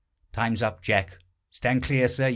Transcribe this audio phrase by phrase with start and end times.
[0.33, 1.19] Time's up, Jack
[1.51, 2.29] Stand clear, sir.